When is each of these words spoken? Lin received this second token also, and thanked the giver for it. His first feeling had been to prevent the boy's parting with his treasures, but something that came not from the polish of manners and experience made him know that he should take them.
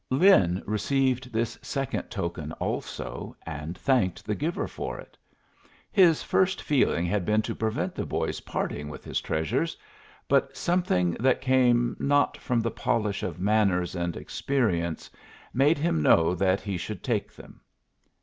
Lin 0.09 0.63
received 0.65 1.31
this 1.31 1.59
second 1.61 2.09
token 2.09 2.53
also, 2.53 3.35
and 3.45 3.77
thanked 3.77 4.25
the 4.25 4.33
giver 4.33 4.67
for 4.67 4.99
it. 4.99 5.15
His 5.91 6.23
first 6.23 6.59
feeling 6.59 7.05
had 7.05 7.23
been 7.23 7.43
to 7.43 7.53
prevent 7.53 7.93
the 7.93 8.07
boy's 8.07 8.39
parting 8.39 8.89
with 8.89 9.03
his 9.05 9.21
treasures, 9.21 9.77
but 10.27 10.57
something 10.57 11.11
that 11.19 11.39
came 11.39 11.95
not 11.99 12.35
from 12.35 12.61
the 12.61 12.71
polish 12.71 13.21
of 13.21 13.39
manners 13.39 13.93
and 13.95 14.17
experience 14.17 15.07
made 15.53 15.77
him 15.77 16.01
know 16.01 16.33
that 16.33 16.61
he 16.61 16.77
should 16.77 17.03
take 17.03 17.35
them. 17.35 17.61